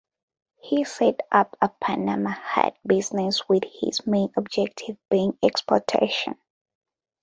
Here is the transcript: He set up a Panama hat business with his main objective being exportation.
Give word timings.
He 0.63 0.83
set 0.83 1.19
up 1.31 1.55
a 1.61 1.69
Panama 1.69 2.31
hat 2.31 2.75
business 2.87 3.47
with 3.47 3.61
his 3.71 4.01
main 4.07 4.31
objective 4.35 4.97
being 5.11 5.37
exportation. 5.43 6.39